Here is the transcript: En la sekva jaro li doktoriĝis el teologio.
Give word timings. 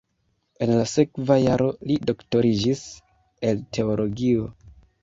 En 0.65 0.71
la 0.77 0.85
sekva 0.91 1.37
jaro 1.43 1.67
li 1.91 1.99
doktoriĝis 2.13 2.83
el 3.53 3.65
teologio. 3.79 4.53